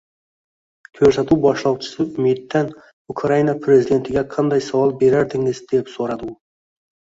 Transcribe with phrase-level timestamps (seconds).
[0.99, 2.73] Ko'rsatuv boshlovchisi Umiddan
[3.15, 5.63] Ukraina prezidentiga qanday savol berardingiz?
[5.77, 6.37] deb so'radi u